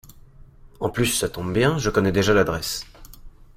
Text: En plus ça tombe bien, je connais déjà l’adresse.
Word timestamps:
En 0.79 0.89
plus 0.89 1.05
ça 1.05 1.29
tombe 1.29 1.53
bien, 1.53 1.77
je 1.77 1.91
connais 1.91 2.11
déjà 2.11 2.33
l’adresse. 2.33 2.87